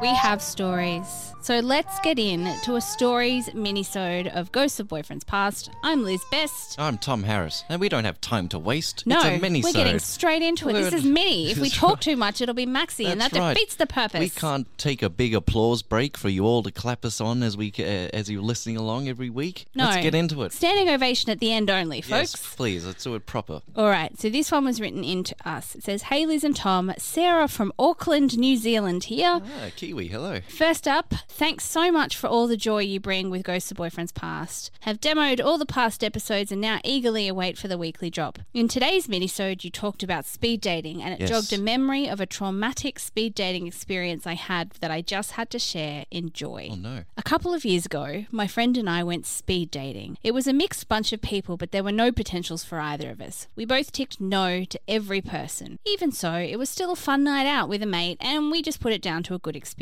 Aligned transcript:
We 0.00 0.08
have 0.08 0.42
stories. 0.42 1.34
So 1.44 1.60
let's 1.60 2.00
get 2.00 2.18
in 2.18 2.50
to 2.62 2.76
a 2.76 2.80
stories 2.80 3.50
minisode 3.50 4.34
of 4.34 4.50
Ghosts 4.50 4.80
of 4.80 4.88
Boyfriends 4.88 5.26
Past. 5.26 5.68
I'm 5.82 6.02
Liz 6.02 6.22
Best. 6.30 6.80
I'm 6.80 6.96
Tom 6.96 7.22
Harris, 7.22 7.64
and 7.68 7.82
we 7.82 7.90
don't 7.90 8.04
have 8.04 8.18
time 8.22 8.48
to 8.48 8.58
waste. 8.58 9.06
No, 9.06 9.18
it's 9.18 9.26
a 9.26 9.38
mini 9.38 9.60
we're 9.62 9.74
getting 9.74 9.98
straight 9.98 10.40
into 10.40 10.70
it. 10.70 10.72
This 10.72 10.94
is 10.94 11.04
mini. 11.04 11.50
If 11.50 11.58
we 11.58 11.68
talk 11.70 12.00
too 12.00 12.16
much, 12.16 12.40
it'll 12.40 12.54
be 12.54 12.64
maxi, 12.64 13.06
and 13.08 13.20
that 13.20 13.30
right. 13.34 13.54
defeats 13.54 13.76
the 13.76 13.84
purpose. 13.84 14.20
We 14.20 14.30
can't 14.30 14.66
take 14.78 15.02
a 15.02 15.10
big 15.10 15.34
applause 15.34 15.82
break 15.82 16.16
for 16.16 16.30
you 16.30 16.46
all 16.46 16.62
to 16.62 16.70
clap 16.70 17.04
us 17.04 17.20
on 17.20 17.42
as 17.42 17.58
we 17.58 17.74
uh, 17.78 17.82
as 17.82 18.30
you're 18.30 18.40
listening 18.40 18.78
along 18.78 19.08
every 19.08 19.28
week. 19.28 19.66
No. 19.74 19.84
Let's 19.84 20.02
get 20.02 20.14
into 20.14 20.44
it. 20.44 20.52
Standing 20.54 20.88
ovation 20.88 21.28
at 21.28 21.40
the 21.40 21.52
end 21.52 21.68
only, 21.68 22.00
folks. 22.00 22.32
Yes, 22.32 22.54
please. 22.56 22.86
Let's 22.86 23.04
do 23.04 23.14
it 23.16 23.26
proper. 23.26 23.60
All 23.76 23.90
right, 23.90 24.18
so 24.18 24.30
this 24.30 24.50
one 24.50 24.64
was 24.64 24.80
written 24.80 25.04
in 25.04 25.24
to 25.24 25.36
us. 25.44 25.74
It 25.74 25.84
says, 25.84 26.04
Hey 26.04 26.24
Liz 26.24 26.42
and 26.42 26.56
Tom, 26.56 26.90
Sarah 26.96 27.48
from 27.48 27.70
Auckland, 27.78 28.38
New 28.38 28.56
Zealand 28.56 29.04
here. 29.04 29.42
Ah, 29.44 29.70
Kiwi. 29.84 30.08
Hello. 30.08 30.40
First 30.48 30.88
up, 30.88 31.12
thanks 31.28 31.64
so 31.66 31.92
much 31.92 32.16
for 32.16 32.26
all 32.26 32.46
the 32.46 32.56
joy 32.56 32.78
you 32.78 32.98
bring 32.98 33.28
with 33.28 33.42
Ghosts 33.42 33.70
of 33.70 33.76
Boyfriends 33.76 34.14
Past. 34.14 34.70
Have 34.80 34.98
demoed 34.98 35.44
all 35.44 35.58
the 35.58 35.66
past 35.66 36.02
episodes 36.02 36.50
and 36.50 36.58
now 36.58 36.78
eagerly 36.82 37.28
await 37.28 37.58
for 37.58 37.68
the 37.68 37.76
weekly 37.76 38.08
drop. 38.08 38.38
In 38.54 38.66
today's 38.66 39.08
minisode, 39.08 39.62
you 39.62 39.70
talked 39.70 40.02
about 40.02 40.24
speed 40.24 40.62
dating, 40.62 41.02
and 41.02 41.12
it 41.12 41.20
Yes. 41.20 41.28
jogged 41.28 41.52
a 41.52 41.62
memory 41.62 42.08
of 42.08 42.18
a 42.18 42.24
traumatic 42.24 42.98
speed 42.98 43.34
dating 43.34 43.66
experience 43.66 44.26
I 44.26 44.34
had 44.34 44.70
that 44.80 44.90
I 44.90 45.02
just 45.02 45.32
had 45.32 45.50
to 45.50 45.58
share. 45.58 46.06
Enjoy. 46.10 46.70
Oh 46.72 46.76
no. 46.76 47.04
A 47.18 47.22
couple 47.22 47.52
of 47.52 47.66
years 47.66 47.84
ago, 47.84 48.24
my 48.30 48.46
friend 48.46 48.78
and 48.78 48.88
I 48.88 49.02
went 49.04 49.26
speed 49.26 49.70
dating. 49.70 50.16
It 50.22 50.32
was 50.32 50.46
a 50.46 50.54
mixed 50.54 50.88
bunch 50.88 51.12
of 51.12 51.20
people, 51.20 51.58
but 51.58 51.72
there 51.72 51.84
were 51.84 51.92
no 51.92 52.10
potentials 52.10 52.64
for 52.64 52.80
either 52.80 53.10
of 53.10 53.20
us. 53.20 53.48
We 53.54 53.66
both 53.66 53.92
ticked 53.92 54.18
no 54.18 54.64
to 54.64 54.80
every 54.88 55.20
person. 55.20 55.78
Even 55.84 56.10
so, 56.10 56.32
it 56.36 56.58
was 56.58 56.70
still 56.70 56.90
a 56.92 56.96
fun 56.96 57.22
night 57.22 57.46
out 57.46 57.68
with 57.68 57.82
a 57.82 57.86
mate, 57.86 58.16
and 58.20 58.50
we 58.50 58.62
just 58.62 58.80
put 58.80 58.94
it 58.94 59.02
down 59.02 59.22
to 59.24 59.34
a 59.34 59.38
good 59.38 59.54
experience. 59.54 59.73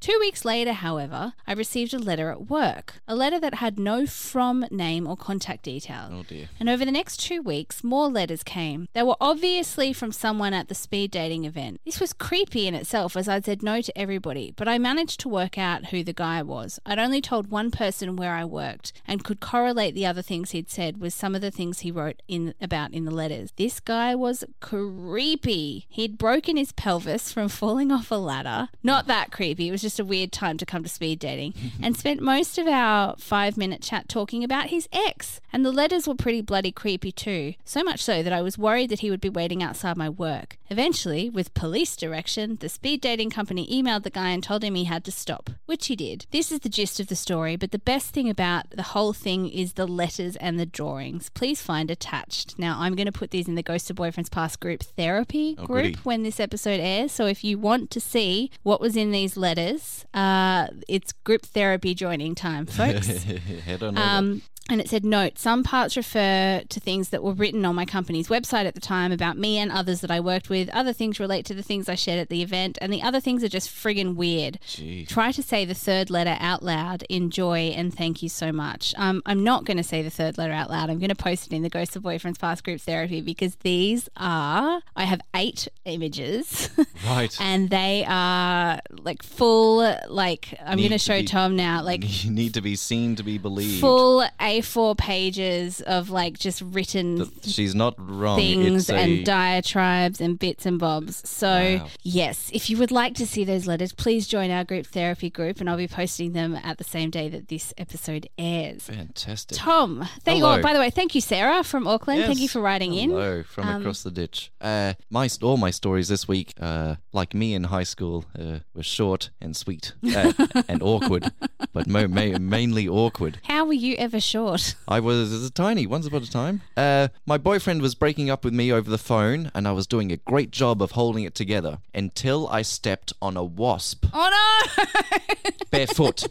Two 0.00 0.16
weeks 0.20 0.44
later, 0.44 0.72
however, 0.72 1.34
I 1.46 1.52
received 1.52 1.94
a 1.94 1.98
letter 1.98 2.30
at 2.30 2.48
work. 2.48 2.94
A 3.06 3.14
letter 3.14 3.38
that 3.40 3.54
had 3.54 3.78
no 3.78 4.06
from 4.06 4.66
name 4.70 5.06
or 5.06 5.16
contact 5.16 5.62
details. 5.64 6.12
Oh 6.12 6.24
dear. 6.26 6.48
And 6.58 6.68
over 6.68 6.84
the 6.84 6.92
next 6.92 7.18
two 7.18 7.42
weeks, 7.42 7.84
more 7.84 8.08
letters 8.08 8.42
came. 8.42 8.88
They 8.92 9.02
were 9.02 9.16
obviously 9.20 9.92
from 9.92 10.12
someone 10.12 10.54
at 10.54 10.68
the 10.68 10.74
speed 10.74 11.10
dating 11.10 11.44
event. 11.44 11.80
This 11.84 12.00
was 12.00 12.12
creepy 12.12 12.66
in 12.66 12.74
itself 12.74 13.16
as 13.16 13.28
I'd 13.28 13.44
said 13.44 13.62
no 13.62 13.80
to 13.82 13.98
everybody, 13.98 14.52
but 14.56 14.68
I 14.68 14.78
managed 14.78 15.20
to 15.20 15.28
work 15.28 15.58
out 15.58 15.86
who 15.86 16.02
the 16.02 16.12
guy 16.12 16.42
was. 16.42 16.78
I'd 16.86 16.98
only 16.98 17.20
told 17.20 17.50
one 17.50 17.70
person 17.70 18.16
where 18.16 18.34
I 18.34 18.44
worked 18.44 18.92
and 19.06 19.24
could 19.24 19.40
correlate 19.40 19.94
the 19.94 20.06
other 20.06 20.22
things 20.22 20.52
he'd 20.52 20.70
said 20.70 21.00
with 21.00 21.12
some 21.12 21.34
of 21.34 21.40
the 21.40 21.50
things 21.50 21.80
he 21.80 21.90
wrote 21.90 22.22
in 22.26 22.54
about 22.60 22.92
in 22.92 23.04
the 23.04 23.10
letters. 23.10 23.52
This 23.56 23.80
guy 23.80 24.14
was 24.14 24.44
creepy. 24.60 25.86
He'd 25.88 26.18
broken 26.18 26.56
his 26.56 26.72
pelvis 26.72 27.32
from 27.32 27.48
falling 27.48 27.92
off 27.92 28.10
a 28.10 28.14
ladder. 28.14 28.68
Not 28.82 29.06
that 29.06 29.19
creepy, 29.30 29.68
it 29.68 29.70
was 29.72 29.82
just 29.82 30.00
a 30.00 30.04
weird 30.04 30.32
time 30.32 30.56
to 30.58 30.66
come 30.66 30.82
to 30.82 30.88
speed 30.88 31.18
dating. 31.18 31.54
and 31.82 31.96
spent 31.96 32.20
most 32.22 32.58
of 32.58 32.66
our 32.66 33.14
five 33.18 33.56
minute 33.56 33.82
chat 33.82 34.08
talking 34.08 34.42
about 34.42 34.66
his 34.68 34.88
ex. 34.92 35.40
And 35.52 35.64
the 35.64 35.72
letters 35.72 36.06
were 36.06 36.14
pretty 36.14 36.40
bloody 36.42 36.72
creepy 36.72 37.12
too. 37.12 37.54
So 37.64 37.82
much 37.82 38.02
so 38.02 38.22
that 38.22 38.32
I 38.32 38.40
was 38.40 38.56
worried 38.56 38.90
that 38.90 39.00
he 39.00 39.10
would 39.10 39.20
be 39.20 39.28
waiting 39.28 39.62
outside 39.62 39.96
my 39.96 40.08
work. 40.08 40.56
Eventually, 40.70 41.28
with 41.28 41.52
police 41.54 41.96
direction, 41.96 42.56
the 42.60 42.68
speed 42.68 43.00
dating 43.00 43.30
company 43.30 43.66
emailed 43.66 44.04
the 44.04 44.10
guy 44.10 44.30
and 44.30 44.42
told 44.42 44.62
him 44.64 44.76
he 44.76 44.84
had 44.84 45.04
to 45.04 45.12
stop, 45.12 45.50
which 45.66 45.88
he 45.88 45.96
did. 45.96 46.26
This 46.30 46.52
is 46.52 46.60
the 46.60 46.68
gist 46.68 47.00
of 47.00 47.08
the 47.08 47.16
story, 47.16 47.56
but 47.56 47.72
the 47.72 47.78
best 47.78 48.10
thing 48.14 48.30
about 48.30 48.70
the 48.70 48.82
whole 48.84 49.12
thing 49.12 49.48
is 49.48 49.72
the 49.72 49.86
letters 49.88 50.36
and 50.36 50.58
the 50.60 50.66
drawings. 50.66 51.28
Please 51.30 51.60
find 51.60 51.90
attached. 51.90 52.56
Now, 52.58 52.76
I'm 52.78 52.94
going 52.94 53.06
to 53.06 53.12
put 53.12 53.32
these 53.32 53.48
in 53.48 53.56
the 53.56 53.62
Ghost 53.64 53.90
of 53.90 53.96
Boyfriends 53.96 54.30
Past 54.30 54.60
group 54.60 54.82
therapy 54.84 55.56
Oh, 55.58 55.66
group 55.66 55.84
goody. 55.84 55.98
when 56.04 56.22
this 56.22 56.38
episode 56.38 56.78
airs. 56.78 57.10
So 57.10 57.26
if 57.26 57.42
you 57.42 57.58
want 57.58 57.90
to 57.90 58.00
see 58.00 58.50
what 58.62 58.80
was 58.80 58.96
in 58.96 59.09
these 59.12 59.36
letters, 59.36 60.04
uh, 60.14 60.68
it's 60.88 61.12
group 61.12 61.42
therapy 61.42 61.94
joining 61.94 62.34
time, 62.34 62.66
folks. 62.66 63.06
Head 63.64 63.82
on. 63.82 63.96
Um, 63.98 64.42
and 64.70 64.80
it 64.80 64.88
said, 64.88 65.04
note, 65.04 65.38
some 65.38 65.62
parts 65.62 65.96
refer 65.96 66.62
to 66.68 66.80
things 66.80 67.08
that 67.10 67.22
were 67.22 67.32
written 67.32 67.64
on 67.64 67.74
my 67.74 67.84
company's 67.84 68.28
website 68.28 68.64
at 68.66 68.74
the 68.74 68.80
time 68.80 69.12
about 69.12 69.36
me 69.36 69.58
and 69.58 69.70
others 69.72 70.00
that 70.00 70.10
I 70.10 70.20
worked 70.20 70.48
with. 70.48 70.68
Other 70.70 70.92
things 70.92 71.18
relate 71.20 71.44
to 71.46 71.54
the 71.54 71.62
things 71.62 71.88
I 71.88 71.94
shared 71.94 72.18
at 72.20 72.28
the 72.28 72.42
event, 72.42 72.78
and 72.80 72.92
the 72.92 73.02
other 73.02 73.20
things 73.20 73.42
are 73.44 73.48
just 73.48 73.68
friggin' 73.68 74.14
weird. 74.14 74.58
Gee. 74.66 75.04
Try 75.06 75.32
to 75.32 75.42
say 75.42 75.64
the 75.64 75.74
third 75.74 76.08
letter 76.10 76.36
out 76.40 76.62
loud. 76.62 77.02
Enjoy 77.10 77.58
and 77.76 77.94
thank 77.94 78.22
you 78.22 78.28
so 78.28 78.52
much. 78.52 78.94
Um, 78.96 79.22
I'm 79.26 79.42
not 79.44 79.64
going 79.64 79.76
to 79.76 79.82
say 79.82 80.02
the 80.02 80.10
third 80.10 80.38
letter 80.38 80.52
out 80.52 80.70
loud. 80.70 80.88
I'm 80.90 80.98
going 80.98 81.08
to 81.10 81.14
post 81.14 81.46
it 81.46 81.52
in 81.54 81.62
the 81.62 81.68
Ghosts 81.70 81.96
of 81.96 82.02
Boyfriends 82.02 82.38
Past 82.38 82.64
Group 82.64 82.80
Therapy 82.80 83.20
because 83.20 83.56
these 83.56 84.08
are, 84.16 84.82
I 84.96 85.04
have 85.04 85.20
eight 85.34 85.68
images. 85.84 86.70
Right. 87.06 87.34
and 87.40 87.70
they 87.70 88.04
are 88.06 88.78
like 89.02 89.22
full, 89.22 89.78
like, 90.08 90.54
I'm 90.64 90.76
going 90.78 90.90
to 90.90 90.98
show 90.98 91.20
be- 91.20 91.24
Tom 91.26 91.56
now, 91.56 91.82
like 91.82 92.24
you 92.24 92.30
need 92.40 92.54
to 92.54 92.60
be 92.60 92.76
seen 92.76 93.16
to 93.16 93.22
be 93.22 93.38
believed. 93.38 93.80
full 93.80 94.22
A4 94.60 94.96
pages 94.96 95.80
of 95.82 96.10
like 96.10 96.38
just 96.38 96.60
written 96.62 97.16
Th- 97.16 97.28
She's 97.54 97.74
not 97.74 97.94
wrong. 97.98 98.38
things 98.38 98.88
a, 98.90 98.94
and 98.96 99.24
diatribes 99.24 100.20
and 100.20 100.38
bits 100.38 100.66
and 100.66 100.78
bobs. 100.78 101.28
So, 101.28 101.78
Wow. 101.80 101.88
yes, 102.02 102.50
if 102.52 102.70
you 102.70 102.76
would 102.78 102.90
like 102.90 103.14
to 103.16 103.26
see 103.26 103.44
those 103.44 103.66
letters, 103.66 103.92
please 103.92 104.26
join 104.26 104.50
our 104.50 104.64
group 104.64 104.86
therapy 104.86 105.30
group 105.30 105.60
and 105.60 105.68
I'll 105.70 105.76
be 105.76 105.88
posting 105.88 106.32
them 106.32 106.56
at 106.56 106.78
the 106.78 106.84
same 106.84 107.10
day 107.10 107.28
that 107.28 107.48
this 107.48 107.72
episode 107.78 108.28
airs. 108.38 108.84
fantastic. 108.84 109.56
Tom, 109.58 110.08
thank 110.24 110.38
you. 110.38 110.44
Hello. 110.44 110.58
Oh, 110.58 110.62
by 110.62 110.72
the 110.72 110.78
way, 110.78 110.90
thank 110.90 111.14
you, 111.14 111.20
Sarah 111.20 111.62
from 111.64 111.86
Auckland. 111.86 112.24
Thank 112.24 112.40
you 112.40 112.48
for 112.48 112.60
writing 112.60 112.94
in. 112.94 113.10
Hello 113.10 113.42
from 113.42 113.68
Um, 113.68 113.80
across 113.82 114.02
the 114.02 114.10
ditch. 114.10 114.50
Uh, 114.60 114.94
my 115.10 115.28
all 115.42 115.56
my 115.56 115.70
stories 115.70 116.08
this 116.08 116.26
week, 116.28 116.54
uh, 116.60 116.96
like 117.12 117.34
me 117.34 117.54
in 117.54 117.64
high 117.64 117.82
school, 117.84 118.24
uh, 118.38 118.58
were 118.74 118.82
short 118.82 119.30
and 119.40 119.56
sweet 119.56 119.92
uh, 120.14 120.32
and 120.68 120.82
awkward, 120.82 121.30
but 121.72 121.86
mo- 121.86 122.08
ma- 122.08 122.38
mainly 122.38 122.88
awkward. 122.88 123.38
How 123.44 123.64
were 123.64 123.72
you 123.72 123.94
ever 123.96 124.20
short? 124.20 124.74
I 124.88 125.00
was 125.00 125.44
a 125.44 125.50
tiny 125.50 125.86
once 125.86 126.06
upon 126.06 126.22
a 126.22 126.26
time. 126.26 126.62
Uh, 126.76 127.08
my 127.26 127.38
boyfriend 127.38 127.82
was 127.82 127.94
breaking 127.94 128.30
up 128.30 128.44
with 128.44 128.54
me 128.54 128.72
over 128.72 128.90
the 128.90 128.98
phone, 128.98 129.50
and 129.54 129.66
I 129.68 129.72
was 129.72 129.86
doing 129.86 130.10
a 130.12 130.16
great 130.16 130.50
job 130.50 130.82
of 130.82 130.92
holding 130.92 131.24
it 131.24 131.34
together 131.34 131.78
until 131.94 132.48
I 132.48 132.62
stepped 132.62 133.12
on 133.22 133.36
a 133.36 133.44
wasp 133.44 134.06
Oh 134.12 134.66
no! 134.76 134.84
barefoot. 135.70 136.26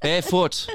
Barefoot. 0.00 0.66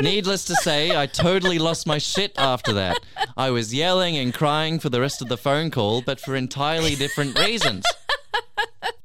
Needless 0.00 0.44
to 0.46 0.54
say, 0.56 0.96
I 0.96 1.06
totally 1.06 1.58
lost 1.58 1.86
my 1.86 1.98
shit 1.98 2.32
after 2.36 2.72
that. 2.74 2.98
I 3.36 3.50
was 3.50 3.74
yelling 3.74 4.16
and 4.16 4.32
crying 4.34 4.78
for 4.78 4.88
the 4.88 5.00
rest 5.00 5.22
of 5.22 5.28
the 5.28 5.36
phone 5.36 5.70
call, 5.70 6.02
but 6.02 6.20
for 6.20 6.34
entirely 6.36 6.94
different 6.94 7.38
reasons. 7.38 7.84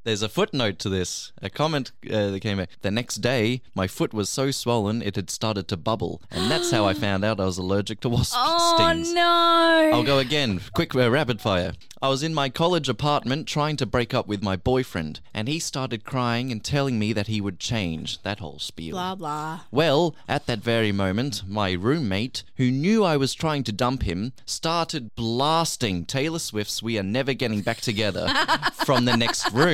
There's 0.04 0.22
a 0.22 0.28
footnote 0.28 0.78
to 0.78 0.88
this. 0.88 1.32
A 1.42 1.50
comment 1.50 1.92
uh, 2.10 2.30
that 2.30 2.40
came 2.40 2.58
out. 2.58 2.68
The 2.80 2.90
next 2.90 3.16
day, 3.16 3.60
my 3.74 3.86
foot 3.86 4.14
was 4.14 4.30
so 4.30 4.50
swollen 4.50 5.02
it 5.02 5.16
had 5.16 5.28
started 5.28 5.68
to 5.68 5.76
bubble, 5.76 6.22
and 6.30 6.50
that's 6.50 6.70
how 6.70 6.86
I 6.86 6.94
found 7.06 7.24
out 7.26 7.40
I 7.40 7.44
was 7.44 7.58
allergic 7.58 8.00
to 8.00 8.08
wasp 8.08 8.34
Oh 8.36 8.76
stings. 8.76 9.10
Oh 9.10 9.14
no! 9.14 9.90
I'll 9.92 10.04
go 10.04 10.18
again. 10.18 10.60
Quick, 10.72 10.94
uh, 10.94 11.10
rapid 11.10 11.42
fire. 11.42 11.74
I 12.00 12.08
was 12.08 12.22
in 12.22 12.32
my 12.32 12.48
college 12.48 12.88
apartment 12.88 13.46
trying 13.48 13.76
to 13.76 13.84
break 13.84 14.14
up 14.14 14.26
with 14.26 14.42
my 14.42 14.56
boyfriend, 14.56 15.20
and 15.34 15.46
he 15.46 15.58
started 15.58 16.04
crying 16.04 16.50
and 16.52 16.64
telling 16.64 16.98
me 16.98 17.12
that 17.12 17.26
he 17.26 17.40
would 17.42 17.60
change. 17.60 18.22
That 18.22 18.38
whole 18.38 18.58
spiel. 18.60 18.94
Blah 18.94 19.14
blah. 19.16 19.60
Well, 19.70 20.16
at 20.26 20.46
that 20.46 20.60
very 20.60 20.90
moment, 20.90 21.42
my 21.46 21.72
roommate, 21.72 22.44
who 22.56 22.70
knew 22.70 23.04
I 23.04 23.18
was 23.18 23.34
trying 23.34 23.62
to 23.64 23.72
dump 23.72 24.04
him, 24.04 24.32
started 24.46 25.14
blasting 25.16 26.06
Taylor 26.06 26.38
Swift's 26.38 26.82
We 26.82 26.98
Are 26.98 27.02
Never 27.02 27.34
Getting 27.34 27.60
Back 27.60 27.82
Together 27.82 28.28
from 28.86 29.04
the 29.04 29.16
next 29.16 29.52
room. 29.52 29.67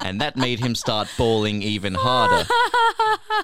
And 0.00 0.20
that 0.20 0.36
made 0.36 0.60
him 0.60 0.74
start 0.74 1.08
bawling 1.16 1.62
even 1.62 1.94
harder. 1.94 2.46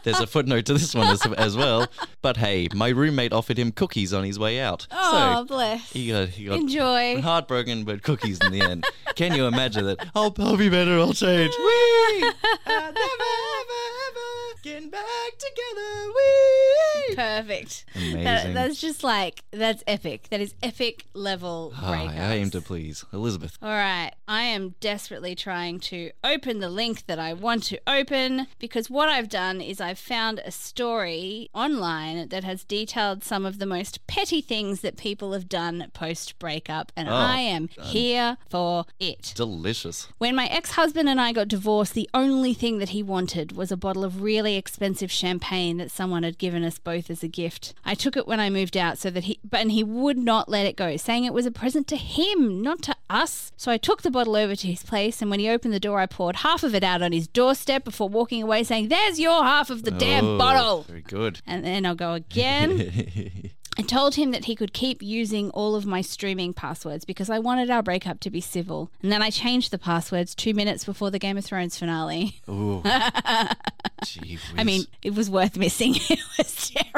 There's 0.04 0.20
a 0.20 0.26
footnote 0.26 0.66
to 0.66 0.74
this 0.74 0.94
one 0.94 1.08
as, 1.08 1.24
as 1.32 1.56
well. 1.56 1.86
But 2.22 2.36
hey, 2.36 2.68
my 2.74 2.88
roommate 2.88 3.32
offered 3.32 3.58
him 3.58 3.72
cookies 3.72 4.12
on 4.12 4.24
his 4.24 4.38
way 4.38 4.60
out. 4.60 4.86
Oh, 4.90 5.40
so 5.40 5.44
bless. 5.46 5.90
he 5.90 6.08
got, 6.10 6.28
he 6.28 6.44
got 6.44 6.58
Enjoy. 6.58 7.20
heartbroken, 7.20 7.84
but 7.84 8.02
cookies 8.02 8.38
in 8.40 8.52
the 8.52 8.60
end. 8.60 8.84
Can 9.16 9.34
you 9.34 9.46
imagine 9.46 9.86
that? 9.86 10.06
I'll, 10.14 10.34
I'll 10.38 10.56
be 10.56 10.68
better, 10.68 10.98
I'll 10.98 11.12
change. 11.12 11.52
I'll 11.58 12.92
never, 12.92 12.94
ever, 12.94 13.82
ever 14.06 14.60
get 14.62 14.90
back 14.90 15.32
together. 15.38 16.06
Whee! 16.06 16.69
Perfect. 17.16 17.84
Amazing. 17.94 18.24
That, 18.24 18.54
that's 18.54 18.80
just 18.80 19.02
like, 19.04 19.42
that's 19.50 19.82
epic. 19.86 20.28
That 20.30 20.40
is 20.40 20.54
epic 20.62 21.04
level 21.14 21.72
Ah, 21.76 21.92
breakups. 21.92 22.18
I 22.20 22.34
aim 22.34 22.50
to 22.50 22.60
please. 22.60 23.04
Elizabeth. 23.12 23.56
All 23.62 23.68
right, 23.70 24.12
I 24.28 24.42
am 24.42 24.74
desperately 24.80 25.34
trying 25.34 25.80
to 25.80 26.10
open 26.24 26.60
the 26.60 26.68
link 26.70 27.06
that 27.06 27.18
I 27.18 27.32
want 27.32 27.64
to 27.64 27.80
open 27.86 28.46
because 28.58 28.88
what 28.90 29.08
I've 29.08 29.28
done 29.28 29.60
is 29.60 29.80
I've 29.80 29.98
found 29.98 30.40
a 30.44 30.50
story 30.50 31.50
online 31.54 32.28
that 32.28 32.44
has 32.44 32.64
detailed 32.64 33.24
some 33.24 33.44
of 33.46 33.58
the 33.58 33.66
most 33.66 34.06
petty 34.06 34.40
things 34.40 34.80
that 34.80 34.96
people 34.96 35.32
have 35.32 35.48
done 35.48 35.90
post 35.94 36.38
breakup, 36.38 36.92
and 36.96 37.08
Oh, 37.08 37.12
I 37.12 37.38
am 37.38 37.68
here 37.68 38.36
for 38.48 38.84
it. 38.98 39.32
Delicious. 39.36 40.08
When 40.18 40.34
my 40.36 40.46
ex 40.46 40.72
husband 40.72 41.08
and 41.08 41.20
I 41.20 41.32
got 41.32 41.48
divorced, 41.48 41.94
the 41.94 42.08
only 42.14 42.54
thing 42.54 42.78
that 42.78 42.90
he 42.90 43.02
wanted 43.02 43.52
was 43.52 43.70
a 43.72 43.76
bottle 43.76 44.04
of 44.04 44.22
really 44.22 44.56
expensive 44.56 45.10
champagne 45.10 45.76
that 45.78 45.90
someone 45.90 46.22
had 46.22 46.38
given 46.38 46.64
us 46.64 46.78
both 46.78 46.99
as 47.08 47.22
a 47.22 47.28
gift. 47.28 47.72
I 47.84 47.94
took 47.94 48.16
it 48.16 48.26
when 48.26 48.40
I 48.40 48.50
moved 48.50 48.76
out 48.76 48.98
so 48.98 49.08
that 49.10 49.24
he, 49.24 49.38
but 49.48 49.60
and 49.60 49.70
he 49.72 49.84
would 49.84 50.18
not 50.18 50.48
let 50.48 50.66
it 50.66 50.76
go, 50.76 50.96
saying 50.96 51.24
it 51.24 51.32
was 51.32 51.46
a 51.46 51.50
present 51.50 51.86
to 51.88 51.96
him, 51.96 52.60
not 52.62 52.82
to 52.82 52.96
us. 53.08 53.52
So 53.56 53.70
I 53.72 53.78
took 53.78 54.02
the 54.02 54.10
bottle 54.10 54.36
over 54.36 54.56
to 54.56 54.66
his 54.66 54.82
place, 54.82 55.22
and 55.22 55.30
when 55.30 55.40
he 55.40 55.48
opened 55.48 55.72
the 55.72 55.80
door, 55.80 56.00
I 56.00 56.06
poured 56.06 56.36
half 56.36 56.62
of 56.64 56.74
it 56.74 56.82
out 56.84 57.00
on 57.00 57.12
his 57.12 57.28
doorstep 57.28 57.84
before 57.84 58.08
walking 58.08 58.42
away, 58.42 58.64
saying, 58.64 58.88
There's 58.88 59.20
your 59.20 59.44
half 59.44 59.70
of 59.70 59.84
the 59.84 59.90
damn 59.92 60.26
Oh, 60.26 60.38
bottle. 60.38 60.82
Very 60.82 61.02
good. 61.02 61.40
And 61.46 61.64
then 61.64 61.86
I'll 61.86 61.94
go 61.94 62.12
again. 62.14 63.50
I 63.78 63.82
told 63.82 64.16
him 64.16 64.32
that 64.32 64.44
he 64.44 64.56
could 64.56 64.74
keep 64.74 65.00
using 65.00 65.48
all 65.50 65.74
of 65.74 65.86
my 65.86 66.02
streaming 66.02 66.52
passwords 66.52 67.04
because 67.06 67.30
I 67.30 67.38
wanted 67.38 67.70
our 67.70 67.82
breakup 67.82 68.20
to 68.20 68.30
be 68.30 68.40
civil. 68.40 68.90
And 69.00 69.10
then 69.10 69.22
I 69.22 69.30
changed 69.30 69.70
the 69.70 69.78
passwords 69.78 70.34
two 70.34 70.52
minutes 70.52 70.84
before 70.84 71.10
the 71.10 71.20
Game 71.20 71.38
of 71.38 71.44
Thrones 71.46 71.78
finale. 71.78 72.42
Ooh. 72.48 72.82
Gee 74.04 74.38
I 74.56 74.64
mean, 74.64 74.84
it 75.02 75.14
was 75.14 75.30
worth 75.30 75.56
missing. 75.56 75.94
it 76.10 76.20
was 76.36 76.68
terrible. 76.74 76.89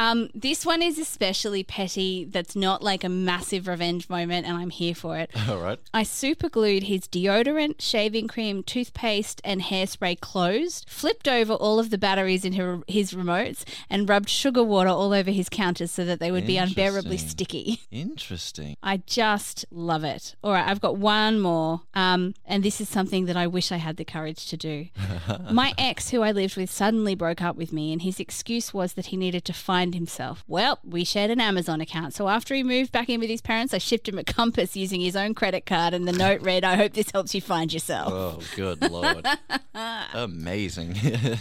Um, 0.00 0.30
this 0.34 0.64
one 0.64 0.80
is 0.80 0.98
especially 0.98 1.62
petty. 1.62 2.24
That's 2.24 2.56
not 2.56 2.82
like 2.82 3.04
a 3.04 3.08
massive 3.10 3.68
revenge 3.68 4.08
moment, 4.08 4.46
and 4.46 4.56
I'm 4.56 4.70
here 4.70 4.94
for 4.94 5.18
it. 5.18 5.30
all 5.48 5.58
right. 5.58 5.78
I 5.92 6.04
superglued 6.04 6.84
his 6.84 7.02
deodorant, 7.02 7.82
shaving 7.82 8.26
cream, 8.26 8.62
toothpaste, 8.62 9.42
and 9.44 9.60
hairspray 9.60 10.18
closed, 10.20 10.88
flipped 10.88 11.28
over 11.28 11.52
all 11.52 11.78
of 11.78 11.90
the 11.90 11.98
batteries 11.98 12.46
in 12.46 12.54
her, 12.54 12.80
his 12.88 13.12
remotes, 13.12 13.62
and 13.90 14.08
rubbed 14.08 14.30
sugar 14.30 14.64
water 14.64 14.88
all 14.88 15.12
over 15.12 15.30
his 15.30 15.50
counters 15.50 15.90
so 15.90 16.06
that 16.06 16.18
they 16.18 16.32
would 16.32 16.46
be 16.46 16.56
unbearably 16.56 17.18
sticky. 17.18 17.80
Interesting. 17.90 18.78
I 18.82 19.02
just 19.04 19.66
love 19.70 20.02
it. 20.02 20.34
All 20.42 20.52
right, 20.52 20.66
I've 20.66 20.80
got 20.80 20.96
one 20.96 21.38
more. 21.38 21.82
Um, 21.92 22.32
and 22.46 22.62
this 22.62 22.80
is 22.80 22.88
something 22.88 23.26
that 23.26 23.36
I 23.36 23.46
wish 23.46 23.70
I 23.70 23.76
had 23.76 23.98
the 23.98 24.06
courage 24.06 24.46
to 24.46 24.56
do. 24.56 24.86
My 25.50 25.74
ex, 25.76 26.08
who 26.08 26.22
I 26.22 26.32
lived 26.32 26.56
with, 26.56 26.70
suddenly 26.70 27.14
broke 27.14 27.42
up 27.42 27.56
with 27.56 27.70
me, 27.70 27.92
and 27.92 28.00
his 28.00 28.18
excuse 28.18 28.72
was 28.72 28.94
that 28.94 29.06
he 29.06 29.18
needed 29.18 29.44
to 29.44 29.52
find 29.90 29.94
himself. 29.94 30.44
Well, 30.46 30.78
we 30.84 31.04
shared 31.04 31.30
an 31.30 31.40
Amazon 31.40 31.80
account, 31.80 32.14
so 32.14 32.28
after 32.28 32.54
he 32.54 32.62
moved 32.62 32.92
back 32.92 33.08
in 33.08 33.18
with 33.20 33.28
his 33.28 33.40
parents, 33.40 33.74
I 33.74 33.78
shipped 33.78 34.08
him 34.08 34.18
a 34.18 34.24
compass 34.24 34.76
using 34.76 35.00
his 35.00 35.16
own 35.16 35.34
credit 35.34 35.66
card, 35.66 35.94
and 35.94 36.06
the 36.06 36.12
note 36.12 36.42
read, 36.42 36.62
I 36.64 36.76
hope 36.76 36.92
this 36.92 37.10
helps 37.10 37.34
you 37.34 37.40
find 37.40 37.72
yourself. 37.72 38.12
Oh, 38.12 38.38
good 38.54 38.88
lord. 38.90 39.26
Amazing. 40.14 40.94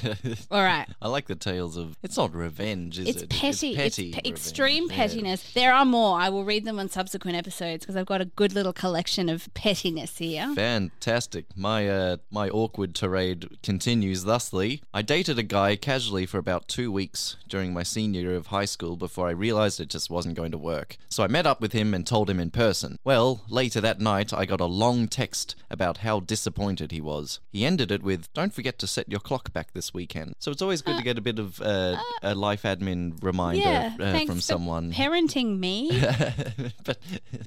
All 0.52 0.64
right. 0.64 0.88
I 1.02 1.08
like 1.10 1.28
the 1.28 1.36
tales 1.36 1.78
of. 1.78 1.96
It's 2.02 2.18
not 2.18 2.34
revenge, 2.34 2.98
is 3.00 3.08
It's 3.08 3.22
it? 3.24 3.30
petty. 3.30 3.70
It's, 3.76 3.96
petty. 3.98 4.12
pe- 4.12 4.18
revenge, 4.18 4.28
extreme 4.28 4.88
yeah. 4.90 4.96
pettiness. 4.96 5.54
There 5.54 5.74
are 5.74 5.86
more. 5.86 6.20
I 6.20 6.30
will 6.30 6.44
read 6.46 6.66
them 6.66 6.80
on 6.80 6.90
subsequent 6.90 7.38
episodes 7.38 7.84
because 7.84 7.96
I've 7.96 8.06
got 8.06 8.22
a 8.22 8.26
good 8.26 8.54
little 8.54 8.74
collection 8.74 9.30
of 9.30 9.52
pettiness 9.54 10.18
here. 10.18 10.54
Fantastic. 10.56 11.46
My 11.56 11.88
uh, 11.90 12.18
my 12.32 12.50
awkward 12.50 12.96
tirade 12.96 13.48
continues 13.62 14.24
thusly. 14.24 14.82
I 14.94 15.02
dated 15.02 15.38
a 15.38 15.44
guy 15.44 15.76
casually 15.76 16.26
for 16.26 16.38
about 16.40 16.68
two 16.68 16.92
weeks 16.92 17.36
during 17.48 17.74
my 17.74 17.84
senior 17.84 18.22
year 18.22 18.36
of 18.40 18.48
high 18.48 18.66
school 18.66 18.96
before 18.96 19.28
I 19.28 19.32
realized 19.32 19.80
it 19.80 19.90
just 19.90 20.10
wasn't 20.10 20.36
going 20.36 20.52
to 20.52 20.58
work. 20.58 20.98
So 21.10 21.24
I 21.24 21.28
met 21.28 21.46
up 21.46 21.62
with 21.62 21.74
him 21.74 21.94
and 21.94 22.08
told 22.08 22.30
him 22.30 22.40
in 22.40 22.50
person. 22.50 22.98
Well, 23.04 23.44
later 23.50 23.80
that 23.82 24.00
night, 24.00 24.34
I 24.34 24.46
got 24.46 24.60
a 24.60 24.66
long 24.66 25.08
text 25.08 25.56
about 25.70 25.98
how 25.98 26.20
disappointed 26.22 26.92
he 26.92 27.02
was. 27.02 27.40
He 27.52 27.66
ended 27.66 27.92
it 27.92 28.02
with, 28.02 28.32
Don't 28.34 28.54
forget 28.54 28.80
to 28.80 28.88
set 28.88 29.10
your 29.10 29.20
clock 29.20 29.54
back 29.54 29.74
this 29.74 29.94
weekend. 29.94 30.34
So 30.40 30.50
it's 30.52 30.62
always 30.62 30.82
good 30.82 30.98
to 30.98 31.04
get 31.04 31.18
a 31.18 31.22
bit 31.22 31.38
of 31.38 31.62
uh, 31.62 31.98
a 32.24 32.34
life 32.34 32.64
admin 32.64 33.22
reminder 33.22 33.62
Yeah, 33.62 33.94
uh, 34.00 34.12
thanks 34.12 34.32
from 34.32 34.42
someone. 34.42 34.92
parenting 34.92 35.60
me. 35.60 35.92
but 36.86 36.98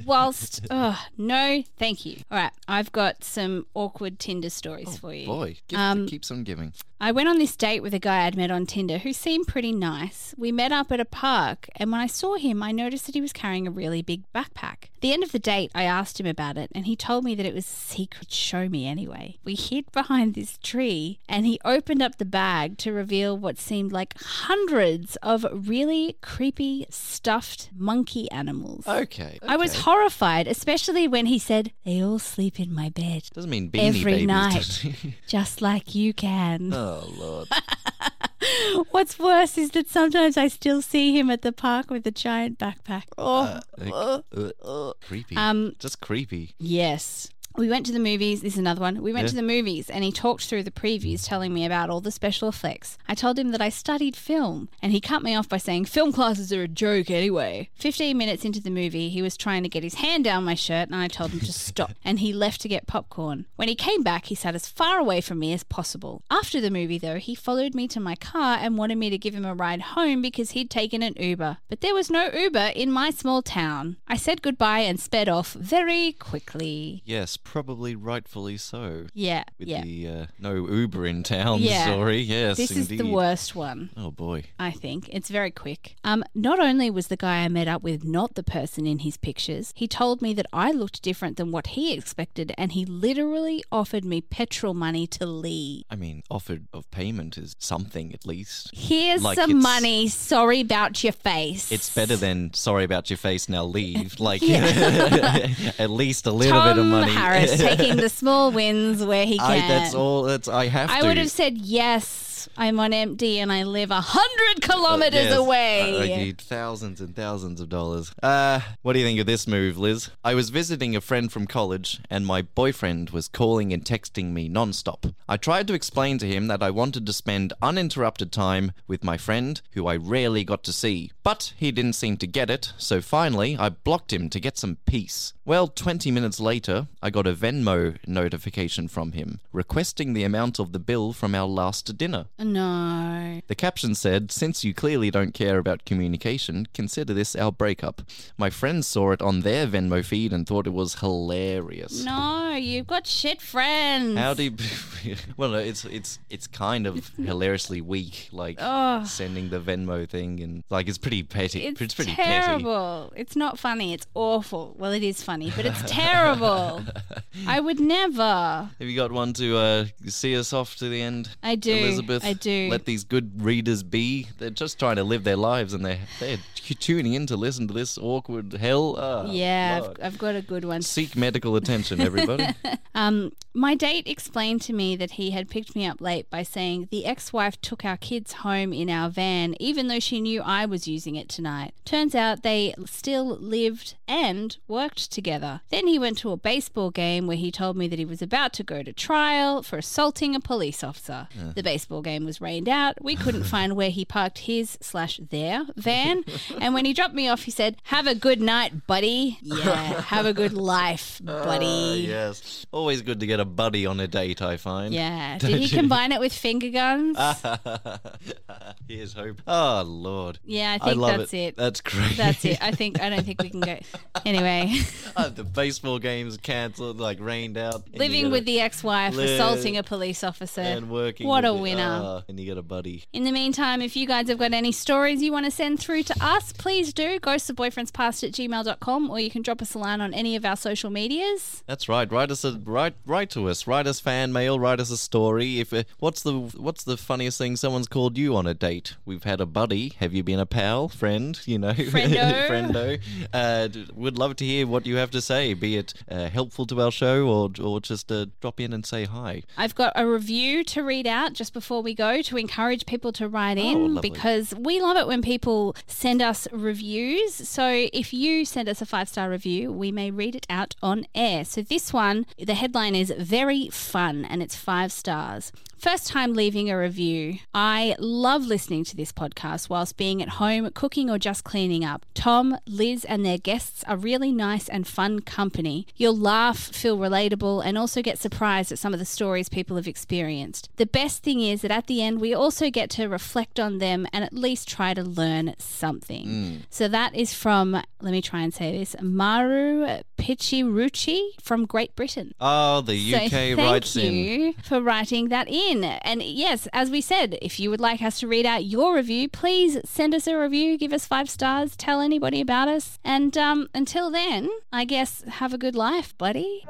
Whilst, 0.05 0.67
oh, 0.71 1.01
no, 1.17 1.63
thank 1.79 2.05
you. 2.07 2.19
All 2.31 2.39
right, 2.39 2.53
I've 2.69 2.93
got 2.93 3.25
some 3.25 3.67
awkward 3.75 4.19
Tinder 4.19 4.51
stories 4.51 4.99
for 4.99 5.13
you. 5.15 5.25
Oh, 5.25 5.37
boy, 5.37 5.57
give, 5.69 5.79
Um, 5.79 6.07
keeps 6.07 6.31
on 6.31 6.45
giving. 6.45 6.73
I 7.05 7.11
went 7.11 7.29
on 7.29 7.41
this 7.41 7.57
date 7.57 7.81
with 7.83 7.95
a 7.95 7.99
guy 7.99 8.27
I'd 8.27 8.37
met 8.37 8.53
on 8.53 8.65
Tinder 8.65 8.99
who 8.99 9.13
seemed 9.13 9.49
pretty 9.49 9.73
nice. 9.73 10.37
We 10.39 10.53
met 10.53 10.71
up 10.71 10.93
at 10.93 11.01
a 11.01 11.05
park, 11.05 11.69
and 11.75 11.91
when 11.91 12.01
I 12.01 12.07
saw 12.07 12.37
him, 12.37 12.63
I 12.63 12.71
noticed 12.71 13.07
that 13.07 13.17
he 13.17 13.21
was 13.21 13.33
carrying 13.33 13.67
a 13.67 13.73
really 13.73 14.03
big 14.03 14.23
backpack. 14.33 14.85
At 14.85 15.01
the 15.01 15.13
end 15.13 15.25
of 15.25 15.33
the 15.33 15.41
date, 15.41 15.73
I 15.75 15.83
asked 15.83 16.21
him 16.21 16.27
about 16.27 16.57
it, 16.57 16.71
and 16.77 16.87
he 16.87 16.95
told 16.95 17.25
me 17.25 17.35
that 17.35 17.45
it 17.45 17.55
was 17.55 17.67
a 17.67 17.69
secret. 17.69 18.31
Show 18.31 18.69
me 18.69 18.87
anyway. 18.87 19.39
We 19.43 19.57
hid 19.57 19.91
behind 19.93 20.35
this 20.35 20.59
tree, 20.59 21.19
and 21.29 21.45
he 21.45 21.59
opened 21.65 22.03
up 22.03 22.19
the 22.19 22.25
bag 22.25 22.79
to 22.79 22.93
reveal 22.93 23.37
what 23.37 23.59
seemed 23.59 23.91
like 23.91 24.15
hundreds 24.23 25.17
of 25.17 25.45
really 25.53 26.19
creepy 26.23 26.87
stuffed 26.89 27.71
monkey 27.77 28.31
animals. 28.31 28.87
Okay. 28.87 29.41
I 29.43 29.57
was 29.57 29.81
horrified, 29.81 30.47
especially 30.47 31.09
when 31.09 31.27
he 31.27 31.41
said, 31.41 31.73
They 31.85 32.01
all 32.01 32.21
sleep 32.21 32.61
in 32.61 32.73
my 32.73 32.91
bed, 32.91 33.25
Doesn't 33.35 33.51
mean 33.51 33.73
beanie 33.73 33.89
every 33.89 34.13
babies, 34.25 34.27
night. 34.29 34.95
just 35.27 35.61
like 35.61 35.97
you 35.97 36.15
can. 36.15 36.73
oh 36.73 36.92
lord. 37.19 37.49
What's 38.91 39.19
worse 39.19 39.57
is 39.57 39.71
that 39.71 39.89
sometimes 39.89 40.37
I 40.37 40.49
still 40.49 40.83
see 40.83 41.17
him 41.17 41.31
at 41.31 41.43
the 41.43 41.53
park 41.53 41.91
with 41.91 42.07
a 42.07 42.11
giant 42.11 42.59
backpack. 42.59 43.05
Oh, 43.17 43.61
Uh, 43.81 44.21
uh, 44.65 44.93
creepy. 45.07 45.37
Um, 45.37 45.75
Just 45.79 46.01
creepy. 46.01 46.55
yes. 46.59 47.29
We 47.57 47.69
went 47.69 47.87
to 47.87 47.93
the 47.93 47.99
movies. 47.99 48.41
This 48.43 48.55
is 48.55 48.59
another 48.59 48.81
one. 48.81 49.03
We 49.03 49.13
went 49.13 49.25
Yeah. 49.25 49.31
to 49.31 49.37
the 49.37 49.43
movies 49.43 49.91
and 49.91 50.03
he 50.05 50.13
talked 50.13 50.45
through 50.47 50.63
the 50.63 50.71
previews, 50.71 51.27
telling 51.27 51.53
me 51.53 51.65
about 51.65 51.91
all 51.91 52.01
the 52.01 52.11
special 52.11 52.49
effects. 52.49 52.97
I 53.09 53.15
told 53.15 53.39
him 53.39 53.51
that 53.51 53.61
I 53.61 53.69
studied 53.69 54.17
film 54.17 54.69
and 54.81 54.93
he 54.93 55.01
cut 55.01 55.23
me 55.23 55.35
off 55.35 55.49
by 55.49 55.59
saying, 55.59 55.85
Film 55.87 56.13
classes 56.13 56.53
are 56.53 56.63
a 56.63 56.69
joke 56.69 57.11
anyway. 57.11 57.69
15 57.75 58.17
minutes 58.17 58.45
into 58.45 58.61
the 58.61 58.71
movie, 58.71 59.09
he 59.09 59.23
was 59.23 59.37
trying 59.37 59.63
to 59.63 59.69
get 59.69 59.83
his 59.85 59.95
hand 59.95 60.25
down 60.25 60.45
my 60.45 60.55
shirt 60.55 60.89
and 60.89 60.97
I 60.97 61.09
told 61.09 61.31
him 61.33 61.41
to 61.41 61.53
stop 61.53 61.93
and 62.05 62.21
he 62.21 62.33
left 62.33 62.61
to 62.63 62.69
get 62.69 62.87
popcorn. 62.87 63.47
When 63.57 63.69
he 63.69 63.75
came 63.75 64.03
back, 64.03 64.27
he 64.27 64.35
sat 64.35 64.55
as 64.55 64.69
far 64.69 64.99
away 64.99 65.21
from 65.21 65.39
me 65.39 65.53
as 65.53 65.63
possible. 65.65 66.23
After 66.31 66.61
the 66.61 66.71
movie, 66.71 66.99
though, 66.99 67.19
he 67.19 67.35
followed 67.35 67.75
me 67.75 67.87
to 67.89 68.01
my 68.01 68.15
car 68.17 68.59
and 68.61 68.79
wanted 68.79 68.97
me 68.99 69.11
to 69.11 69.19
give 69.19 69.35
him 69.35 69.45
a 69.45 69.55
ride 69.55 69.81
home 69.83 70.23
because 70.23 70.53
he'd 70.53 70.71
taken 70.71 71.03
an 71.03 71.15
Uber. 71.19 71.59
But 71.69 71.81
there 71.81 71.95
was 71.95 72.11
no 72.11 72.31
Uber 72.33 72.73
in 72.75 72.91
my 72.91 73.11
small 73.11 73.43
town. 73.43 73.97
I 74.09 74.17
said 74.17 74.43
goodbye 74.43 74.81
and 74.81 74.99
sped 74.99 75.29
off 75.29 75.53
very 75.53 76.13
quickly. 76.13 77.03
Yes, 77.05 77.37
probably 77.45 77.95
rightfully 77.95 78.57
so. 78.57 79.07
Yeah, 79.15 79.45
With 79.59 79.69
yeah. 79.69 79.83
the 79.83 80.09
uh, 80.09 80.27
no 80.39 80.55
Uber 80.69 81.07
in 81.07 81.23
town 81.23 81.61
Yeah. 81.61 81.87
story. 81.93 82.21
Yes, 82.21 82.57
This 82.57 82.71
indeed. 82.71 82.93
is 82.93 82.99
the 82.99 83.07
worst 83.11 83.55
one. 83.55 83.91
Oh 83.97 84.11
boy. 84.11 84.45
I 84.59 84.71
think 84.71 85.09
it's 85.11 85.29
very 85.29 85.51
quick. 85.51 85.97
Um, 86.05 86.25
not 86.35 86.59
only 86.61 86.91
was 86.91 87.09
the 87.09 87.17
guy 87.17 87.45
I 87.45 87.49
met 87.49 87.69
up 87.69 87.83
with 87.83 88.05
not 88.05 88.35
the 88.35 88.43
person 88.43 88.87
in 88.87 89.01
his 89.01 89.17
pictures, 89.17 89.73
he 89.77 89.87
told 89.89 90.23
me 90.23 90.33
that 90.35 90.47
I 90.53 90.71
looked 90.71 91.03
different 91.03 91.37
than 91.37 91.51
what 91.51 91.69
he 91.69 91.93
expected, 91.93 92.53
and 92.57 92.73
he 92.73 92.85
literally 92.85 93.63
offered 93.71 94.05
me 94.05 94.21
petrol 94.21 94.75
money 94.75 95.07
to 95.09 95.27
leave. 95.27 95.85
I 95.91 95.97
mean, 95.97 96.23
offered 96.31 96.67
of 96.73 96.91
payment 96.91 97.37
is 97.39 97.55
something 97.59 98.13
at 98.13 98.27
least. 98.27 98.71
Here's 98.73 99.23
Like 99.23 99.37
some 99.39 99.61
money. 99.61 100.09
Sorry 100.09 100.61
about 100.61 101.03
your 101.03 101.13
face. 101.13 101.71
It's 101.73 101.93
better 101.95 102.17
than 102.17 102.55
sorry 102.55 102.85
about 102.85 103.11
your 103.11 103.17
face 103.17 103.49
now 103.49 103.65
leave. 103.65 104.21
Like 104.21 104.43
at 105.79 105.91
least 105.91 106.27
a 106.27 106.33
little 106.33 106.59
Tom 106.61 106.69
bit 106.77 106.81
of 106.81 106.87
money. 106.87 107.13
Harris 107.13 107.32
taking 107.41 107.97
the 107.97 108.09
small 108.09 108.51
wins 108.53 109.05
where 109.05 109.27
he 109.27 109.39
can. 109.39 109.51
I, 109.51 109.69
that's 109.69 109.95
all. 109.95 110.23
That's 110.25 110.49
I 110.49 110.67
have 110.67 110.91
I 110.91 111.01
to. 111.01 111.07
would 111.09 111.17
have 111.17 111.31
said 111.31 111.59
yes 111.59 112.05
Yes, 112.43 112.49
I'm 112.57 112.81
on 112.81 112.93
empty 112.93 113.39
and 113.39 113.53
I 113.53 113.63
live 113.63 113.91
a 113.91 114.01
hundred 114.01 114.63
kilometers 114.63 115.27
Yes, 115.27 115.37
away. 115.37 115.99
I, 115.99 116.15
I 116.15 116.17
need 116.17 116.41
thousands 116.41 117.01
and 117.01 117.15
thousands 117.15 117.61
of 117.61 117.69
dollars. 117.69 118.13
Uh, 118.23 118.61
what 118.83 118.95
do 118.95 118.99
you 118.99 119.05
think 119.05 119.21
of 119.21 119.27
this 119.27 119.47
move, 119.47 119.79
Liz? 119.79 120.11
I 120.25 120.35
was 120.35 120.51
visiting 120.51 120.97
a 120.97 121.01
friend 121.01 121.31
from 121.31 121.47
college, 121.47 122.01
and 122.11 122.27
my 122.27 122.43
boyfriend 122.43 123.11
was 123.11 123.29
calling 123.29 123.73
and 123.73 123.85
texting 123.85 124.33
me 124.33 124.49
nonstop. 124.49 125.15
I 125.29 125.37
tried 125.37 125.69
to 125.69 125.75
explain 125.75 126.19
to 126.19 126.27
him 126.27 126.49
that 126.49 126.63
I 126.63 126.71
wanted 126.71 127.07
to 127.07 127.13
spend 127.13 127.53
uninterrupted 127.63 128.33
time 128.33 128.73
with 128.89 129.05
my 129.05 129.17
friend, 129.17 129.61
who 129.73 129.87
I 129.87 129.97
rarely 129.97 130.43
got 130.43 130.65
to 130.65 130.73
see, 130.73 131.13
but 131.23 131.53
he 131.57 131.71
didn't 131.71 131.93
seem 131.95 132.17
to 132.19 132.27
get 132.27 132.51
it, 132.51 132.73
so 132.77 133.01
finally 133.01 133.57
I 133.57 133.69
blocked 133.69 134.13
him 134.13 134.29
to 134.31 134.41
get 134.41 134.59
some 134.59 134.79
peace. 134.87 135.33
Well, 135.45 135.69
20 135.69 136.11
minutes 136.11 136.41
later, 136.41 136.89
I 137.03 137.11
got 137.11 137.27
a 137.27 137.35
Venmo 137.35 137.99
notification 138.07 138.89
from 138.89 139.13
him 139.13 139.41
requesting 139.53 140.13
the 140.13 140.25
amount 140.25 140.59
of 140.59 140.73
the 140.73 140.79
bill 140.79 141.13
from 141.13 141.35
our 141.35 141.47
last 141.49 141.97
dinner. 141.99 142.27
No. 142.39 143.41
The 143.47 143.55
caption 143.55 143.95
said, 143.95 144.33
Since 144.33 144.65
you 144.65 144.75
clearly 144.75 145.11
don't 145.11 145.35
care 145.35 145.59
about 145.59 145.85
communication, 145.85 146.67
consider 146.75 147.15
this 147.15 147.37
our 147.37 147.53
breakup. 147.53 148.03
My 148.37 148.51
friends 148.51 148.87
saw 148.87 149.13
it 149.13 149.23
on 149.23 149.41
their 149.41 149.67
Venmo 149.67 150.05
feed 150.05 150.33
and 150.33 150.47
thought 150.47 150.67
it 150.67 150.73
was 150.73 150.97
hilarious. 150.97 152.05
No, 152.05 152.55
you've 152.55 152.87
got 152.87 153.07
shit 153.07 153.41
friends. 153.41 154.19
How 154.19 154.35
do 154.35 154.45
you, 154.45 154.57
well, 155.37 155.55
it's 155.55 155.85
it's 155.85 156.19
it's 156.31 156.47
kind 156.47 156.87
of 156.87 157.11
hilariously 157.17 157.81
weak, 157.81 158.29
like 158.33 158.57
Ugh. 158.61 159.07
sending 159.07 159.51
the 159.51 159.61
Venmo 159.61 160.09
thing, 160.09 160.41
and 160.41 160.65
like 160.71 160.89
it's 160.89 160.99
pretty 160.99 161.23
petty. 161.23 161.65
It's, 161.67 161.81
It's, 161.81 161.95
pretty 161.95 162.13
terrible. 162.13 163.13
It's 163.17 163.37
not 163.37 163.59
funny. 163.59 163.93
It's 163.93 164.07
awful. 164.15 164.75
Well, 164.79 164.93
it 164.93 165.03
is 165.03 165.23
funny, 165.23 165.53
but 165.55 165.67
it's 165.67 165.83
terrible. 165.87 166.83
I 167.47 167.61
would 167.61 167.81
never. 167.81 168.71
Have 168.79 168.89
you 168.89 168.97
got 168.97 169.13
one 169.13 169.33
to 169.35 169.57
uh, 169.57 169.85
see 170.07 170.37
us 170.37 170.53
off 170.53 170.77
to 170.77 170.89
the 170.89 171.01
end? 171.01 171.31
I 171.43 171.55
do. 171.55 171.73
Elizabeth. 171.73 172.25
I 172.25 172.32
do. 172.35 172.69
Let 172.71 172.85
these 172.85 173.05
good 173.05 173.43
readers 173.43 173.83
be. 173.83 174.29
They're 174.39 174.51
just 174.51 174.79
trying 174.79 174.97
to 174.97 175.05
live 175.05 175.25
their 175.25 175.37
lives, 175.37 175.73
and 175.75 175.85
they're 175.85 176.01
they're 176.21 176.39
tuning 176.79 177.15
in 177.15 177.27
to 177.27 177.37
listen 177.37 177.69
to 177.69 177.75
this 177.75 177.99
awkward 177.99 178.53
hell. 178.55 178.97
Ah, 178.99 179.25
yeah, 179.27 179.83
I've, 179.83 180.05
I've 180.05 180.19
got 180.19 180.35
a 180.35 180.43
good 180.43 180.65
one. 180.65 180.83
Seek 180.83 181.17
medical 181.17 181.57
attention, 181.57 182.01
everybody. 182.01 182.47
Um, 182.95 183.33
my 183.55 183.75
date 183.75 184.07
explained 184.07 184.63
to 184.63 184.73
me 184.73 184.97
that 184.97 185.13
he 185.13 185.31
had 185.31 185.51
picked 185.51 185.77
me 185.77 185.87
up 185.87 186.01
late 186.01 186.29
by 186.31 186.43
saying 186.43 186.89
the 186.91 187.05
ex-wife 187.05 187.61
took 187.61 187.85
our 187.85 187.97
kids 187.97 188.33
home 188.33 188.73
in 188.73 188.89
our 188.89 189.11
van, 189.11 189.55
even 189.61 189.89
though 189.89 190.01
she 190.01 190.21
knew 190.21 190.41
I 190.43 190.65
was 190.67 190.89
using 190.89 191.17
it 191.17 191.29
tonight. 191.29 191.75
Turns 191.85 192.15
out 192.15 192.43
they 192.43 192.75
still 192.87 193.27
lived 193.27 193.95
and 194.09 194.57
worked 194.69 195.11
together. 195.13 195.61
Then 195.71 195.87
he 195.87 195.99
went 195.99 196.19
to 196.19 196.31
a 196.31 196.37
baseball 196.37 196.91
game 196.91 197.27
where 197.27 197.37
he 197.37 197.51
told 197.51 197.77
me 197.77 197.89
that 197.89 197.99
he 197.99 198.05
was 198.05 198.23
about 198.23 198.53
to 198.55 198.63
go 198.63 198.83
to 198.83 198.93
trial 198.93 199.63
for 199.63 199.77
assaulting 199.79 200.35
a 200.35 200.41
police 200.41 200.83
officer. 200.83 201.29
The 201.55 201.63
baseball 201.63 202.03
game 202.03 202.25
was 202.25 202.41
rained 202.41 202.69
out. 202.69 203.03
We 203.03 203.17
couldn't 203.17 203.45
find 203.55 203.77
where 203.77 203.91
he 203.91 204.05
parked 204.05 204.39
his 204.39 204.79
slash 204.81 205.19
their 205.31 205.67
van, 205.77 206.25
and 206.61 206.73
when 206.75 206.85
he 206.85 206.93
dropped 206.93 207.15
me 207.15 207.29
off, 207.29 207.43
he 207.43 207.51
said, 207.51 207.77
"Have 207.85 208.07
a 208.07 208.15
good 208.15 208.41
night, 208.41 208.87
buddy. 208.87 209.39
Yeah, 209.53 210.01
have 210.03 210.25
a 210.27 210.33
good 210.33 210.55
life, 210.55 211.21
buddy." 211.23 211.67
Ah, 211.67 211.95
yes. 211.95 212.65
Always 212.73 213.03
good 213.03 213.21
to 213.21 213.27
get 213.27 213.41
a 213.43 213.45
buddy 213.45 213.85
on 213.87 214.01
a 214.01 214.09
date, 214.09 214.41
I 214.41 214.57
find. 214.57 214.95
Yeah. 214.95 215.37
Did 215.39 215.59
he 215.61 215.69
combine 215.69 216.13
it 216.13 216.21
with 216.21 216.33
finger 216.33 216.71
guns? 216.71 217.17
Here's 218.89 219.13
hope. 219.13 219.41
Oh, 219.47 219.83
Lord. 219.87 220.39
yeah, 220.45 220.77
I 220.81 220.85
think 220.85 220.99
love 221.01 221.19
that's 221.19 221.35
it. 221.35 221.57
That's 221.57 221.81
great. 221.81 222.17
That's 222.17 222.45
it. 222.45 222.63
I 222.63 222.73
think 222.81 223.01
I 223.01 223.11
don't 223.11 223.25
think 223.25 223.43
we 223.43 223.51
can 223.51 223.61
go. 223.61 223.79
Anyway, 224.25 224.81
Uh, 225.17 225.29
the 225.29 225.45
baseball 225.45 225.99
game's 225.99 226.37
cancelled, 226.37 226.99
like 227.01 227.19
rained 227.21 227.57
out. 227.59 227.83
living 227.95 228.31
with 228.31 228.45
the 228.45 228.61
ex-wife, 228.61 229.17
assaulting 229.17 229.77
a 229.77 229.83
police 229.83 230.25
officer. 230.25 230.61
and 230.61 230.91
working. 230.91 231.27
What 231.27 231.45
a 231.45 231.53
winner. 231.55 232.01
ah, 232.03 232.23
and 232.29 232.39
you 232.39 232.47
get 232.47 232.59
a 232.59 232.63
buddy. 232.63 233.05
In 233.13 233.25
the 233.25 233.33
meantime, 233.33 233.83
if 233.83 233.97
you 233.97 234.07
guys 234.07 234.29
have 234.29 234.39
got 234.39 234.53
any 234.53 234.73
stories 234.73 235.23
you 235.23 235.33
want 235.33 235.45
to 235.47 235.51
send 235.51 235.81
through 235.81 236.05
to 236.05 236.15
us, 236.25 236.53
please 236.53 236.93
do. 236.93 237.19
Ghostofboyfriendspast 237.21 238.25
at 238.25 238.33
gmail.com 238.33 239.11
or 239.11 239.21
you 239.21 239.31
can 239.31 239.43
drop 239.43 239.61
us 239.63 239.75
a 239.75 239.79
line 239.79 240.01
on 240.01 240.15
any 240.15 240.37
of 240.37 240.45
our 240.45 240.57
social 240.57 240.91
medias. 240.91 241.63
That's 241.67 241.89
right. 241.89 242.11
Write 242.11 242.31
us 242.31 242.45
a 242.45 242.53
write 242.65 242.95
write 243.07 243.31
to 243.33 243.49
us. 243.49 243.67
Write 243.67 243.87
us 243.87 244.01
fan 244.01 244.33
mail. 244.33 244.59
Write 244.59 244.81
us 244.81 244.91
a 244.91 244.97
story. 244.97 245.61
If 245.61 245.73
uh, 245.73 245.83
what's 245.99 246.23
the 246.23 246.33
what's 246.33 246.85
the 246.85 246.97
funniest 246.97 247.39
thing 247.39 247.57
someone's 247.57 247.89
called 247.89 248.17
you 248.19 248.35
on 248.37 248.47
a 248.47 248.55
date? 248.55 248.95
We've 249.05 249.25
had 249.25 249.41
a 249.41 249.47
buddy. 249.47 249.93
Have 250.01 250.13
you 250.15 250.23
been 250.23 250.39
a 250.39 250.47
pal, 250.47 250.89
friend? 250.89 251.39
You 251.47 251.59
know, 251.59 251.73
Friendo. 251.93 252.49
friendo. 252.49 253.01
Uh, 253.33 253.69
would 253.95 254.19
love 254.19 254.37
to 254.37 254.45
hear 254.45 254.67
what 254.67 254.87
you 254.87 254.97
have 254.97 255.11
to 255.13 255.21
say. 255.21 255.55
Be 255.55 255.77
it 255.77 255.95
uh, 256.11 256.29
helpful 256.29 256.67
to 256.67 256.81
our 256.81 256.91
show 256.91 257.27
or 257.27 257.51
or 257.63 257.81
just 257.81 258.11
uh, 258.13 258.27
drop 258.41 258.61
in 258.61 258.73
and 258.73 258.85
say 258.87 259.05
hi. 259.05 259.43
I've 259.57 259.75
got 259.75 259.93
a 259.97 260.07
review 260.07 260.65
to 260.65 260.83
read 260.83 261.07
out 261.07 261.33
just 261.33 261.53
before 261.53 261.83
we 261.83 261.95
go 261.95 262.23
to 262.23 262.37
encourage 262.37 262.87
people 262.87 263.13
to 263.13 263.29
write 263.29 263.59
Oh, 263.59 263.61
in 263.71 263.95
lovely. 263.95 264.11
because 264.11 264.55
we 264.55 264.81
love 264.81 264.97
it 264.97 265.07
when 265.07 265.23
people 265.23 265.75
send 265.87 266.23
us 266.23 266.47
reviews. 266.53 267.35
So 267.49 267.89
if 267.93 268.13
you 268.13 268.45
send 268.45 268.69
us 268.69 268.81
a 268.81 268.87
five 268.87 269.09
star 269.09 269.31
review, 269.31 269.73
we 269.73 269.93
may 269.93 270.11
read 270.11 270.35
it 270.35 270.47
out 270.51 270.75
on 270.83 271.07
air. 271.15 271.45
So 271.45 271.63
this 271.63 271.93
one, 271.93 272.27
the 272.39 272.55
headline 272.55 272.95
is 272.95 273.13
very 273.23 273.69
fun 273.69 274.25
and 274.25 274.43
it's 274.43 274.57
five 274.57 274.93
stars. 274.93 275.53
First 275.83 276.07
time 276.07 276.35
leaving 276.35 276.71
a 276.71 276.79
review. 276.79 277.39
I 277.53 277.97
love 277.99 278.47
listening 278.47 278.85
to 278.85 278.95
this 278.95 279.11
podcast 279.11 279.69
whilst 279.69 279.97
being 279.97 280.23
at 280.23 280.29
home, 280.29 280.71
cooking, 280.75 281.11
or 281.11 281.19
just 281.19 281.43
cleaning 281.43 281.85
up. 281.85 282.07
Tom, 282.15 282.57
Liz, 282.69 283.05
and 283.05 283.27
their 283.27 283.37
guests 283.37 283.83
are 283.89 283.97
really 283.97 284.31
nice 284.31 284.69
and 284.69 284.87
fun 284.87 285.23
company. 285.23 285.89
You'll 285.97 286.17
laugh, 286.17 286.57
feel 286.57 286.97
relatable, 286.99 287.65
and 287.65 287.77
also 287.77 288.01
get 288.01 288.21
surprised 288.21 288.71
at 288.71 288.79
some 288.79 288.93
of 288.93 289.01
the 289.01 289.05
stories 289.05 289.49
people 289.49 289.75
have 289.75 289.89
experienced. 289.89 290.71
The 290.77 290.87
best 290.87 291.25
thing 291.25 291.41
is 291.41 291.63
that 291.63 291.73
at 291.73 291.89
the 291.89 292.01
end, 292.01 292.21
we 292.21 292.33
also 292.33 292.71
get 292.71 292.89
to 292.91 293.09
reflect 293.09 293.59
on 293.59 293.79
them 293.79 294.07
and 294.13 294.23
at 294.23 294.33
least 294.33 294.69
try 294.69 294.95
to 294.95 295.03
learn 295.03 295.57
something. 295.59 296.27
Mm. 296.29 296.59
So 296.71 296.87
that 296.87 297.17
is 297.17 297.35
from, 297.35 297.73
let 297.73 298.13
me 298.13 298.23
try 298.23 298.43
and 298.43 298.55
say 298.55 298.79
this, 298.79 298.95
Maru 299.03 300.01
Pichiruchi 300.17 301.31
from 301.41 301.67
Great 301.67 301.97
Britain. 301.97 302.35
Oh, 302.41 302.83
the 302.83 302.95
UK 302.95 303.23
So 303.23 303.29
thank 303.31 303.59
writes 303.59 303.97
in. 303.97 304.15
you 304.15 304.55
for 304.63 304.81
writing 304.81 305.29
that 305.31 305.49
in. 305.49 305.72
And 305.73 306.23
yes, 306.23 306.69
as 306.75 306.91
we 306.91 307.01
said, 307.01 307.39
if 307.41 307.59
you 307.59 307.71
would 307.71 307.81
like 307.81 308.03
us 308.03 308.21
to 308.21 308.29
read 308.29 308.45
out 308.45 308.65
your 308.65 308.95
review, 308.95 309.29
please 309.29 309.79
send 309.87 310.15
us 310.15 310.27
a 310.27 310.37
review, 310.37 310.77
give 310.77 310.93
us 310.93 311.07
five 311.07 311.31
stars, 311.31 311.77
tell 311.77 312.01
anybody 312.01 312.43
about 312.43 312.69
us. 312.69 312.99
And 313.03 313.37
um, 313.39 313.69
until 313.75 314.11
then, 314.11 314.51
I 314.71 314.85
guess 314.85 315.25
have 315.27 315.55
a 315.55 315.59
good 315.59 315.75
life, 315.75 316.17
buddy. 316.19 316.65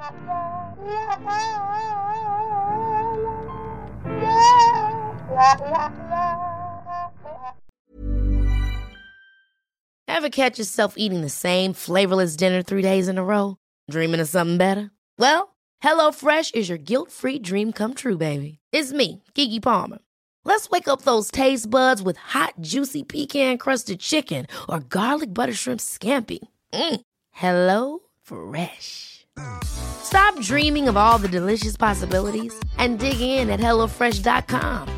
Ever 10.06 10.30
catch 10.30 10.58
yourself 10.58 10.94
eating 10.96 11.22
the 11.22 11.28
same 11.28 11.72
flavorless 11.72 12.36
dinner 12.36 12.62
three 12.62 12.82
days 12.82 13.08
in 13.08 13.18
a 13.18 13.24
row? 13.24 13.56
Dreaming 13.90 14.20
of 14.20 14.28
something 14.28 14.58
better? 14.58 14.92
Well, 15.18 15.56
HelloFresh 15.82 16.54
is 16.54 16.68
your 16.68 16.78
guilt-free 16.78 17.40
dream 17.40 17.72
come 17.72 17.94
true, 17.94 18.16
baby. 18.16 18.61
It's 18.72 18.90
me, 18.90 19.22
Keke 19.34 19.62
Palmer. 19.62 19.98
Let's 20.44 20.70
wake 20.70 20.88
up 20.88 21.02
those 21.02 21.30
taste 21.30 21.68
buds 21.68 22.02
with 22.02 22.16
hot, 22.16 22.54
juicy 22.62 23.02
pecan-crusted 23.02 24.00
chicken 24.00 24.46
or 24.66 24.80
garlic 24.80 25.34
butter 25.34 25.52
shrimp 25.52 25.80
scampi. 25.80 26.38
Mm. 26.72 27.00
Hello 27.32 27.98
Fresh. 28.22 29.26
Stop 29.64 30.40
dreaming 30.40 30.88
of 30.88 30.96
all 30.96 31.18
the 31.18 31.28
delicious 31.28 31.76
possibilities 31.76 32.54
and 32.78 32.98
dig 32.98 33.20
in 33.20 33.50
at 33.50 33.60
HelloFresh.com. 33.60 34.88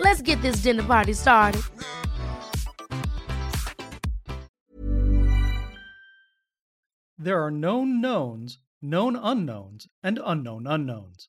Let's 0.00 0.22
get 0.22 0.42
this 0.42 0.56
dinner 0.56 0.82
party 0.82 1.12
started. 1.12 1.62
There 7.16 7.40
are 7.40 7.52
known 7.52 8.00
knowns, 8.00 8.58
known 8.82 9.14
unknowns, 9.14 9.86
and 10.02 10.18
unknown 10.24 10.66
unknowns. 10.66 11.28